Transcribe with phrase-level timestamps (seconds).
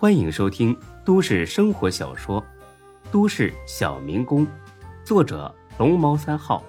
[0.00, 0.74] 欢迎收听
[1.04, 2.40] 都市生活小说
[3.12, 4.46] 《都市小民工》，
[5.04, 6.64] 作者龙猫三号，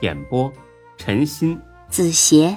[0.00, 0.48] 演播
[0.96, 2.56] 陈鑫、子邪，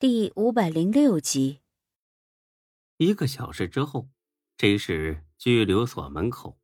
[0.00, 1.60] 第五百零六集。
[2.96, 4.08] 一个小时之后，
[4.56, 6.58] 这是拘留所门口。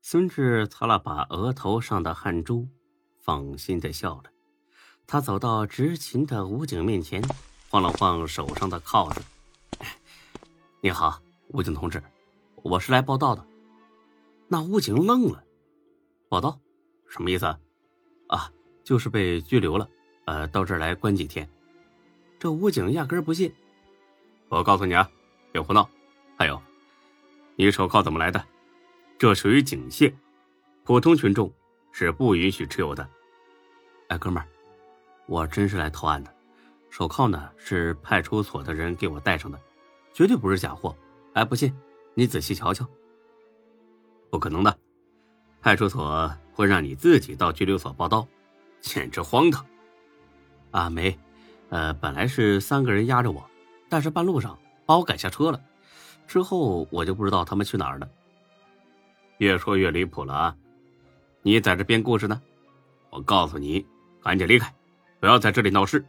[0.00, 2.68] 孙志擦了把额头上的汗珠，
[3.18, 4.30] 放心的笑了。
[5.08, 7.20] 他走到执勤的武警面前，
[7.68, 9.20] 晃了晃手上的铐子。
[10.82, 12.02] “你好，武警同志，
[12.62, 13.46] 我是来报道的。”
[14.48, 15.44] 那武警愣了
[16.26, 16.58] ，“报道？
[17.06, 17.44] 什么意思？
[18.28, 18.50] 啊，
[18.82, 19.86] 就是被拘留了，
[20.24, 21.46] 呃，到这儿来关几天。”
[22.40, 23.52] 这武警压根不信。
[24.48, 25.06] 我告诉你啊，
[25.52, 25.86] 别胡闹！
[26.38, 26.58] 还有，
[27.56, 28.42] 你手铐怎么来的？
[29.18, 30.10] 这属于警械，
[30.82, 31.52] 普通群众
[31.92, 33.06] 是不允许持有的。
[34.08, 34.48] 哎，哥们儿，
[35.26, 36.34] 我真是来投案的，
[36.88, 39.60] 手铐呢是派出所的人给我戴上的，
[40.20, 40.94] 绝对不是假货。
[41.32, 41.74] 哎，不信
[42.12, 42.86] 你仔细瞧瞧。
[44.28, 44.78] 不可能的，
[45.62, 48.28] 派出所会让你自己到拘留所报到，
[48.82, 49.64] 简直荒唐！
[50.72, 51.18] 啊，没，
[51.70, 53.42] 呃，本来是三个人压着我。
[53.88, 55.58] 但是半路上把我赶下车了，
[56.26, 58.06] 之后我就不知道他们去哪儿了。
[59.38, 60.56] 越说越离谱了啊！
[61.40, 62.42] 你在这编故事呢？
[63.08, 63.86] 我告诉你，
[64.22, 64.70] 赶紧离开，
[65.18, 66.04] 不要在这里闹事。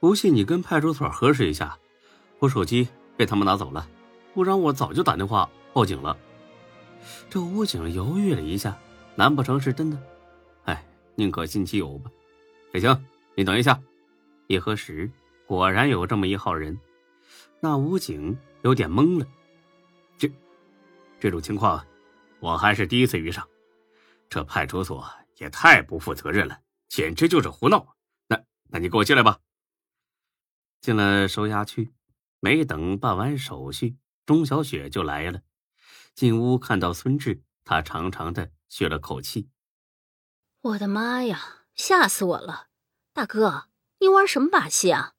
[0.00, 1.78] 不信你跟派出所核实一下，
[2.42, 3.88] 我手机被他们拿走了，
[4.34, 6.18] 不然我早就打电话报警了。
[7.30, 8.76] 这武警犹豫了一下，
[9.14, 10.02] 难不成是真的？
[10.64, 10.84] 哎，
[11.14, 12.10] 宁可信其有吧。
[12.72, 13.04] 也行，
[13.36, 13.80] 你等一下，
[14.48, 15.08] 一核实。
[15.46, 16.76] 果然有这么一号人，
[17.60, 19.26] 那武警有点懵了。
[20.18, 20.28] 这
[21.20, 21.86] 这种情况，
[22.40, 23.48] 我还是第一次遇上。
[24.28, 27.94] 这派出所也太不负责任了，简直就是胡闹。
[28.26, 29.38] 那那你给我进来吧。
[30.80, 31.92] 进了收押区，
[32.44, 35.42] 没等办完手续，钟小雪就来了。
[36.12, 39.48] 进屋看到孙志，她长长的吁了口气
[40.60, 42.66] ：“我的妈呀，吓死我了！
[43.12, 43.68] 大哥，
[44.00, 45.14] 你玩什么把戏啊？”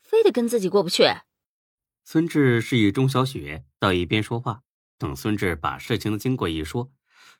[0.00, 1.02] 非得跟自己过不去。
[2.04, 4.62] 孙志示意钟小雪到一边说话。
[4.96, 6.92] 等孙志把事情的经过一说，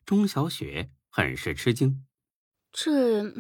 [0.05, 2.05] 钟小雪很是吃惊。
[2.73, 3.33] 这，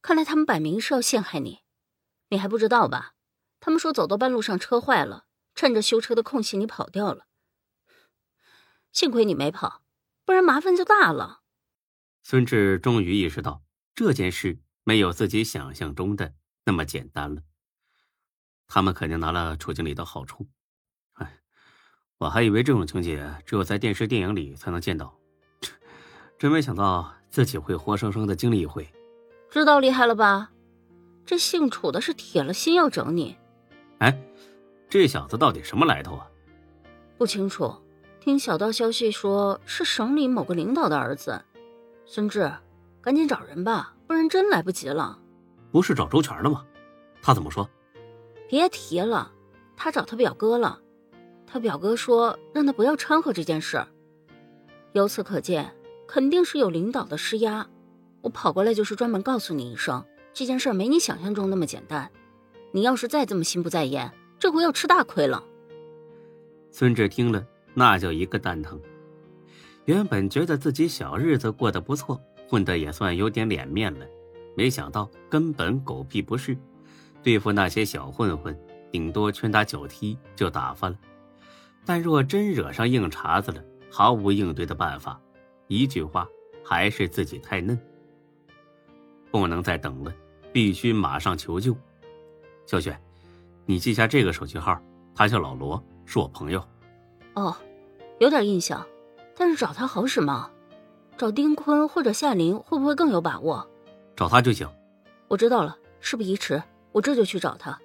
[0.00, 1.60] 看来他们摆明是要陷害你，
[2.30, 3.12] 你还不知道吧？
[3.64, 7.26] 他们说走到半路上车坏了，趁着修车的空隙你跑掉了。
[8.90, 9.84] 幸亏你没跑，
[10.24, 11.42] 不然麻烦就大了。
[12.24, 13.62] 孙志终于意识到
[13.94, 16.34] 这件事没有自己想象中的
[16.64, 17.42] 那么简单了。
[18.66, 20.48] 他们肯定拿了楚经理的好处，
[21.12, 21.38] 哎，
[22.18, 25.16] 我还以为这种情节只有在电视电影里才能见到，
[26.36, 28.92] 真没想到自己会活生生的经历一回。
[29.48, 30.50] 知道厉害了吧？
[31.24, 33.38] 这姓楚的是铁了心要整你。
[34.02, 34.20] 哎，
[34.88, 36.28] 这小子到底什么来头啊？
[37.16, 37.72] 不清楚，
[38.18, 41.40] 听小道消息说是省里某个领导的儿子。
[42.04, 42.50] 孙志，
[43.00, 45.20] 赶紧找人吧，不然真来不及了。
[45.70, 46.64] 不是找周全了吗？
[47.22, 47.70] 他怎么说？
[48.48, 49.30] 别提了，
[49.76, 50.80] 他找他表哥了，
[51.46, 53.86] 他表哥说让他不要掺和这件事。
[54.94, 55.72] 由此可见，
[56.08, 57.64] 肯定是有领导的施压。
[58.20, 62.10] 我跑过来就是专门告诉你一声，这件事没你想象中那么简单。
[62.74, 65.44] 你要是再这么心不在焉，这回要吃大亏了。
[66.70, 68.80] 孙志听了，那叫一个蛋疼。
[69.84, 72.18] 原本觉得自己小日子过得不错，
[72.48, 74.06] 混得也算有点脸面了，
[74.56, 76.56] 没想到根本狗屁不是。
[77.22, 78.58] 对付那些小混混，
[78.90, 80.96] 顶多拳打脚踢就打发了；
[81.84, 85.20] 但若真惹上硬茬子了，毫无应对的办法。
[85.68, 86.26] 一句话，
[86.64, 87.78] 还是自己太嫩，
[89.30, 90.14] 不能再等了，
[90.52, 91.76] 必须马上求救。
[92.66, 92.98] 小雪，
[93.66, 94.80] 你记下这个手机号，
[95.14, 96.66] 他叫老罗，是我朋友。
[97.34, 97.56] 哦，
[98.18, 98.86] 有点印象，
[99.36, 100.50] 但是找他好使吗？
[101.16, 103.68] 找丁坤或者夏琳会不会更有把握？
[104.16, 104.68] 找他就行。
[105.28, 106.62] 我知道了，事不宜迟。
[106.92, 107.80] 我这就去找他，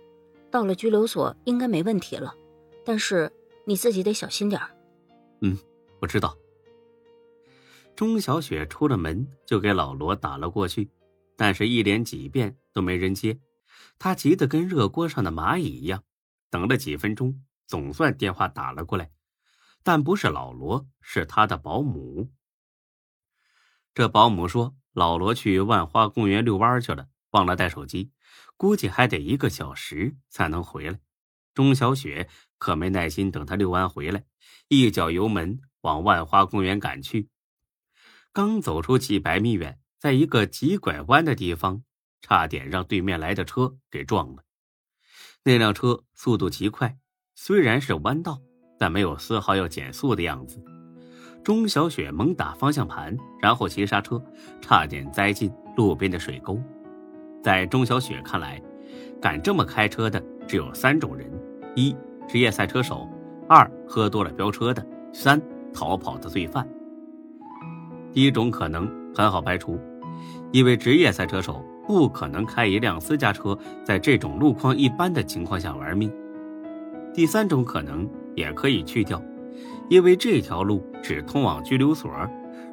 [0.52, 2.36] 到了拘留所应该没问题了，
[2.84, 3.32] 但是
[3.64, 4.60] 你自己得小心点
[5.42, 5.58] 嗯，
[6.02, 6.36] 我知道。
[7.96, 10.90] 钟小雪出了门就给老罗打了过去，
[11.38, 13.40] 但是一连几遍都没人接，
[14.00, 16.04] 他急得跟热锅上的蚂蚁一样。
[16.50, 19.12] 等了几分钟，总算电话打了过来，
[19.84, 22.32] 但不是老罗，是他的保姆。
[23.94, 28.12] 这保姆说，老罗去万花公园遛弯去了，忘了带手机。
[28.56, 31.00] 估计还得一个小时才能回来，
[31.54, 34.26] 钟小雪可没耐心等他遛完回来，
[34.68, 37.30] 一脚油门往万花公园赶去。
[38.32, 41.84] 刚走出几百米远，在一个急拐弯的地方，
[42.22, 44.44] 差点让对面来的车给撞了。
[45.44, 46.98] 那辆车速度极快，
[47.36, 48.40] 虽然是弯道，
[48.78, 50.62] 但没有丝毫要减速的样子。
[51.44, 54.22] 钟小雪猛打方向盘，然后急刹车，
[54.62, 56.62] 差点栽进路边的水沟。
[57.42, 58.62] 在钟小雪看来，
[59.22, 61.32] 敢这么开车的只有三种人：
[61.76, 61.96] 一、
[62.28, 63.08] 职业赛车手；
[63.48, 64.84] 二、喝多了飙车的；
[65.14, 65.42] 三、
[65.74, 66.68] 逃跑的罪犯。
[68.12, 68.86] 第一种可能
[69.16, 69.80] 很好排除，
[70.52, 76.12] 因为职业赛车手不可能开一辆私家车在这种路况一般的情况下玩命。
[77.14, 79.20] 第三种可能也可以去掉。
[79.90, 82.12] 因为这条路只通往拘留所，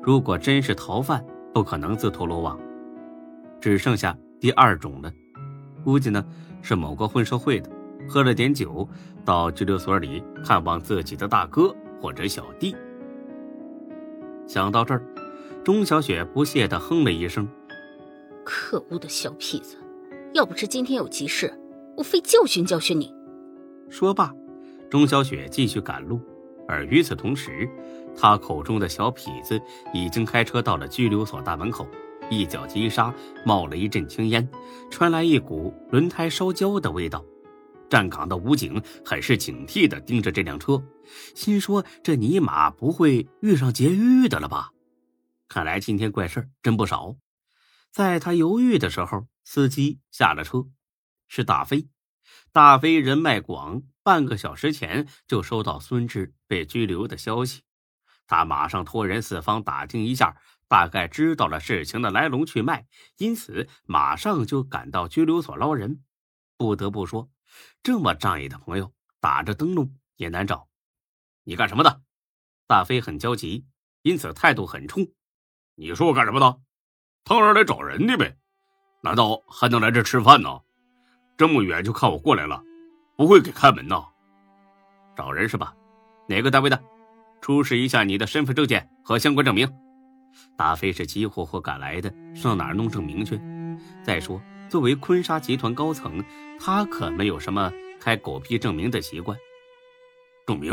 [0.02, 2.58] 如果真是逃犯，不可能自投罗网。
[3.60, 5.10] 只剩下第二种了，
[5.84, 6.22] 估计呢
[6.60, 7.70] 是某个混社会的，
[8.08, 8.86] 喝了点酒，
[9.24, 12.74] 到拘留所里看望自己的大哥或者小弟。
[14.46, 15.02] 想到这儿，
[15.64, 17.48] 钟小雪不屑地哼了一声
[18.64, 19.76] ：“可恶的小痞子！
[20.32, 21.52] 要不是今天有急事，
[21.98, 23.12] 我非教训教训你。”
[23.90, 24.32] 说罢，
[24.90, 26.18] 钟小雪继续赶路。
[26.66, 27.68] 而与此同时，
[28.16, 29.60] 他口中的小痞子
[29.92, 31.86] 已经开车到了拘留所大门口，
[32.30, 33.14] 一脚急刹，
[33.44, 34.48] 冒了一阵青烟，
[34.90, 37.22] 传来一股轮胎烧焦的味道。
[37.90, 40.82] 站岗的武警很是警惕地盯着这辆车，
[41.34, 44.70] 心说：这尼玛不会遇上劫狱的了吧？
[45.50, 47.14] 看来今天怪事真不少。
[47.94, 50.66] 在他犹豫的时候，司机下了车，
[51.28, 51.88] 是大飞。
[52.50, 53.84] 大飞人脉广。
[54.02, 57.62] 半个小时前就收到孙志被拘留的消息，
[58.26, 60.36] 他马上托人四方打听一下，
[60.68, 62.86] 大概知道了事情的来龙去脉，
[63.16, 66.04] 因此马上就赶到拘留所捞人。
[66.58, 67.30] 不得不说，
[67.82, 70.68] 这么仗义的朋友，打着灯笼也难找。
[71.44, 72.02] 你干什么的？
[72.66, 73.64] 大飞很焦急，
[74.02, 75.06] 因此态度很冲。
[75.76, 76.60] 你说我干什么的？
[77.24, 78.36] 当然来找人的呗，
[79.02, 80.60] 难道还能来这吃饭呢？
[81.38, 82.62] 这么远就看我过来了。
[83.16, 84.04] 不会给开门呐？
[85.16, 85.74] 找人是吧？
[86.28, 86.78] 哪个单位的？
[87.40, 89.66] 出示一下你的身份证件和相关证明。
[90.58, 93.40] 大飞是急火火赶来的，上哪儿弄证明去？
[94.02, 96.22] 再说，作为坤沙集团高层，
[96.60, 99.38] 他可没有什么开狗屁证明的习惯。
[100.46, 100.72] 证明？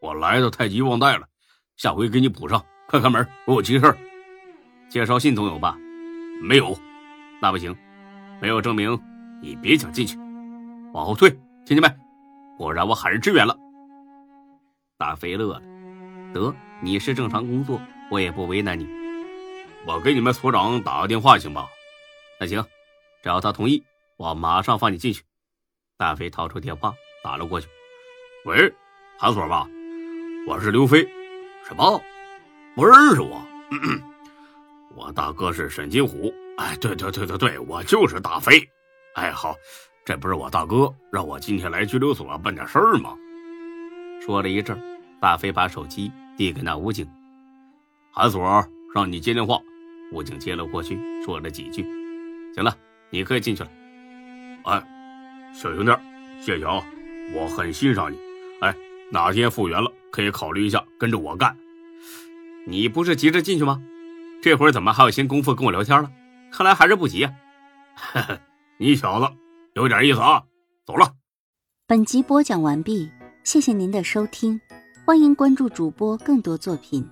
[0.00, 1.28] 我来的太急忘带了，
[1.76, 2.64] 下回给你补上。
[2.88, 3.96] 快开门，我有急事。
[4.88, 5.76] 介绍信总有吧？
[6.40, 6.76] 没有。
[7.40, 7.76] 那不行，
[8.40, 9.00] 没有证明，
[9.42, 10.18] 你别想进去。
[10.92, 11.30] 往后退。
[11.66, 11.88] 听见没？
[12.58, 13.56] 不然我喊人支援了。
[14.98, 15.62] 大飞乐了，
[16.32, 18.86] 得，你是正常工作，我也不为难你。
[19.86, 21.66] 我给你们所长打个电话行吧？
[22.38, 22.62] 那行，
[23.22, 23.82] 只要他同意，
[24.16, 25.22] 我马上放你进去。
[25.96, 27.66] 大飞掏出电话打了过去。
[28.44, 28.72] 喂，
[29.18, 29.66] 韩所吧？
[30.46, 31.02] 我是刘飞。
[31.66, 32.00] 什么？
[32.74, 33.42] 不认识我？
[34.94, 36.32] 我大哥是沈金虎。
[36.56, 38.68] 哎，对对对对对，我就是大飞。
[39.14, 39.54] 哎，好。
[40.06, 43.16] 这不是我大哥让我今天来拘留所办点事儿吗？
[44.20, 44.78] 说了一阵，
[45.18, 47.08] 大飞把手机递给那武警，
[48.12, 48.62] 韩所
[48.94, 49.58] 让你接电话。
[50.12, 51.82] 武警接了过去，说了几句。
[52.54, 52.76] 行了，
[53.08, 53.70] 你可以进去了。
[54.64, 54.82] 哎，
[55.54, 55.92] 小兄弟，
[56.38, 56.84] 谢谢啊，
[57.34, 58.18] 我很欣赏你。
[58.60, 58.76] 哎，
[59.10, 61.56] 哪天复原了，可以考虑一下跟着我干。
[62.66, 63.82] 你不是急着进去吗？
[64.44, 66.12] 这会儿怎么还有闲工夫跟我聊天了？
[66.52, 67.32] 看来还是不急啊。
[67.94, 68.38] 哈哈，
[68.76, 69.34] 你小子。
[69.72, 70.44] 有点意思啊，
[70.84, 71.10] 走了。
[71.86, 73.10] 本集播讲完毕，
[73.42, 74.60] 谢谢您的收听，
[75.06, 77.08] 欢迎关注主播更多作品。